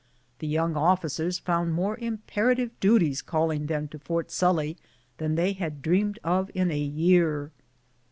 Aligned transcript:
The 0.39 0.47
young 0.47 0.75
officers 0.75 1.37
found 1.37 1.75
more 1.75 1.95
imperative 1.95 2.71
du 2.79 2.97
ties 2.97 3.21
calling 3.21 3.67
them 3.67 3.87
to 3.89 3.99
Fort 3.99 4.31
Sully 4.31 4.75
than 5.19 5.35
they 5.35 5.53
had 5.53 5.83
dreamed 5.83 6.17
of 6.23 6.49
in 6.55 6.71
a 6.71 6.79
year. 6.79 7.51